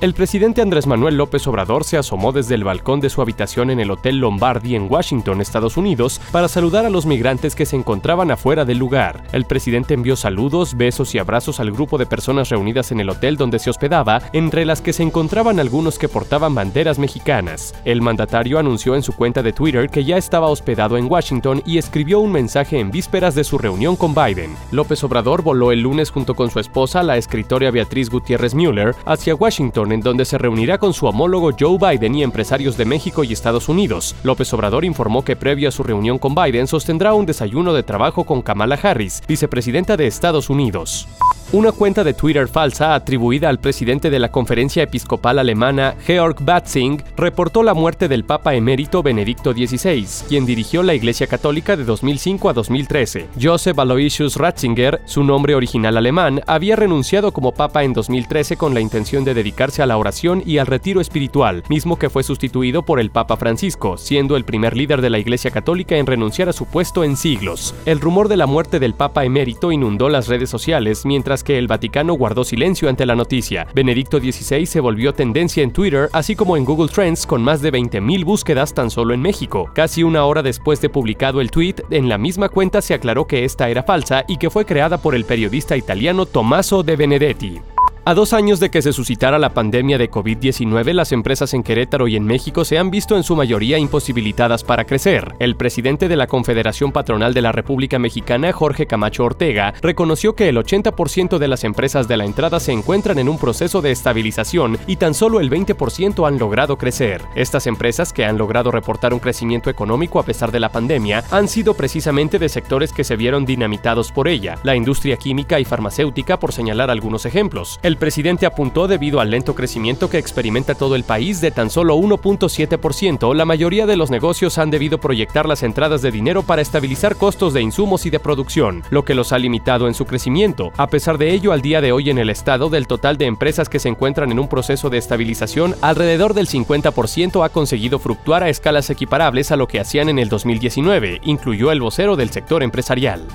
[0.00, 3.80] El presidente Andrés Manuel López Obrador se asomó desde el balcón de su habitación en
[3.80, 8.30] el Hotel Lombardi en Washington, Estados Unidos, para saludar a los migrantes que se encontraban
[8.30, 9.22] afuera del lugar.
[9.32, 13.36] El presidente envió saludos, besos y abrazos al grupo de personas reunidas en el hotel
[13.36, 17.74] donde se hospedaba, entre las que se encontraban algunos que portaban banderas mexicanas.
[17.84, 21.76] El mandatario anunció en su cuenta de Twitter que ya estaba hospedado en Washington y
[21.76, 24.56] escribió un mensaje en vísperas de su reunión con Biden.
[24.70, 29.34] López Obrador voló el lunes junto con su esposa, la escritora Beatriz Gutiérrez Müller, hacia
[29.34, 33.32] Washington en donde se reunirá con su homólogo Joe Biden y empresarios de México y
[33.32, 34.14] Estados Unidos.
[34.22, 38.24] López Obrador informó que previo a su reunión con Biden sostendrá un desayuno de trabajo
[38.24, 41.08] con Kamala Harris, vicepresidenta de Estados Unidos.
[41.52, 47.02] Una cuenta de Twitter falsa atribuida al presidente de la conferencia episcopal alemana Georg Batzing
[47.16, 52.50] reportó la muerte del Papa emérito Benedicto XVI, quien dirigió la Iglesia Católica de 2005
[52.50, 53.26] a 2013.
[53.42, 58.80] Joseph Aloysius Ratzinger, su nombre original alemán, había renunciado como Papa en 2013 con la
[58.80, 63.00] intención de dedicarse a la oración y al retiro espiritual, mismo que fue sustituido por
[63.00, 66.66] el Papa Francisco, siendo el primer líder de la Iglesia Católica en renunciar a su
[66.66, 67.74] puesto en siglos.
[67.86, 71.66] El rumor de la muerte del Papa emérito inundó las redes sociales mientras que el
[71.66, 73.66] Vaticano guardó silencio ante la noticia.
[73.74, 77.72] Benedicto XVI se volvió tendencia en Twitter, así como en Google Trends, con más de
[77.72, 79.70] 20.000 búsquedas tan solo en México.
[79.74, 83.44] Casi una hora después de publicado el tweet, en la misma cuenta se aclaró que
[83.44, 87.60] esta era falsa y que fue creada por el periodista italiano Tommaso de Benedetti.
[88.06, 92.08] A dos años de que se suscitara la pandemia de COVID-19, las empresas en Querétaro
[92.08, 95.34] y en México se han visto en su mayoría imposibilitadas para crecer.
[95.38, 100.48] El presidente de la Confederación Patronal de la República Mexicana, Jorge Camacho Ortega, reconoció que
[100.48, 104.78] el 80% de las empresas de la entrada se encuentran en un proceso de estabilización
[104.86, 107.20] y tan solo el 20% han logrado crecer.
[107.34, 111.48] Estas empresas, que han logrado reportar un crecimiento económico a pesar de la pandemia, han
[111.48, 116.38] sido precisamente de sectores que se vieron dinamitados por ella, la industria química y farmacéutica
[116.38, 117.78] por señalar algunos ejemplos.
[117.96, 123.34] Presidente apuntó debido al lento crecimiento que experimenta todo el país de tan solo 1.7%,
[123.34, 127.54] la mayoría de los negocios han debido proyectar las entradas de dinero para estabilizar costos
[127.54, 130.72] de insumos y de producción, lo que los ha limitado en su crecimiento.
[130.76, 133.68] A pesar de ello, al día de hoy en el estado, del total de empresas
[133.68, 138.48] que se encuentran en un proceso de estabilización, alrededor del 50% ha conseguido fluctuar a
[138.48, 143.26] escalas equiparables a lo que hacían en el 2019, incluyó el vocero del sector empresarial.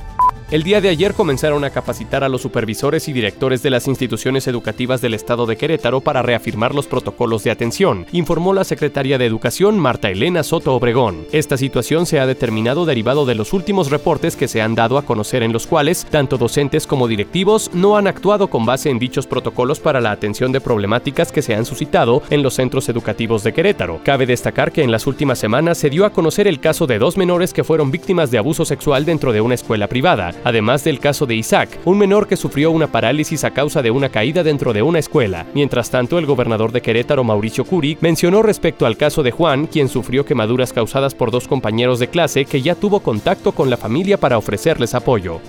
[0.52, 4.46] El día de ayer comenzaron a capacitar a los supervisores y directores de las instituciones
[4.48, 9.26] educativas del estado de Querétaro para reafirmar los protocolos de atención, informó la secretaria de
[9.26, 11.26] Educación Marta Elena Soto Obregón.
[11.32, 15.02] Esta situación se ha determinado derivado de los últimos reportes que se han dado a
[15.02, 19.26] conocer en los cuales tanto docentes como directivos no han actuado con base en dichos
[19.26, 23.52] protocolos para la atención de problemáticas que se han suscitado en los centros educativos de
[23.52, 24.00] Querétaro.
[24.04, 27.18] Cabe destacar que en las últimas semanas se dio a conocer el caso de dos
[27.18, 31.26] menores que fueron víctimas de abuso sexual dentro de una escuela privada además del caso
[31.26, 34.82] de Isaac, un menor que sufrió una parálisis a causa de una caída dentro de
[34.82, 35.46] una escuela.
[35.54, 39.90] Mientras tanto, el gobernador de Querétaro, Mauricio Curi, mencionó respecto al caso de Juan, quien
[39.90, 44.18] sufrió quemaduras causadas por dos compañeros de clase que ya tuvo contacto con la familia
[44.18, 45.40] para ofrecerles apoyo.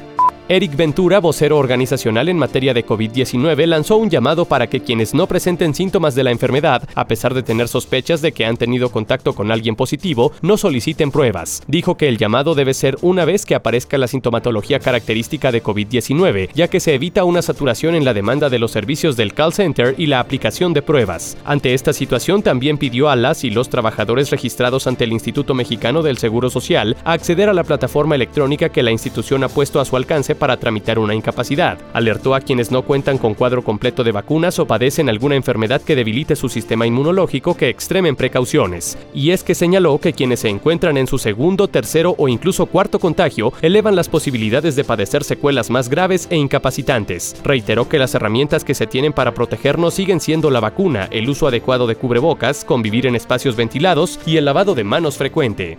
[0.48, 5.26] Eric Ventura, vocero organizacional en materia de COVID-19, lanzó un llamado para que quienes no
[5.26, 9.34] presenten síntomas de la enfermedad, a pesar de tener sospechas de que han tenido contacto
[9.34, 11.64] con alguien positivo, no soliciten pruebas.
[11.66, 16.50] Dijo que el llamado debe ser una vez que aparezca la sintomatología característica de COVID-19,
[16.54, 19.96] ya que se evita una saturación en la demanda de los servicios del call center
[19.98, 21.36] y la aplicación de pruebas.
[21.44, 26.04] Ante esta situación, también pidió a las y los trabajadores registrados ante el Instituto Mexicano
[26.04, 29.96] del Seguro Social acceder a la plataforma electrónica que la institución ha puesto a su
[29.96, 31.78] alcance para tramitar una incapacidad.
[31.92, 35.96] Alertó a quienes no cuentan con cuadro completo de vacunas o padecen alguna enfermedad que
[35.96, 38.96] debilite su sistema inmunológico que extremen precauciones.
[39.14, 42.98] Y es que señaló que quienes se encuentran en su segundo, tercero o incluso cuarto
[42.98, 47.36] contagio elevan las posibilidades de padecer secuelas más graves e incapacitantes.
[47.42, 51.46] Reiteró que las herramientas que se tienen para protegernos siguen siendo la vacuna, el uso
[51.48, 55.78] adecuado de cubrebocas, convivir en espacios ventilados y el lavado de manos frecuente.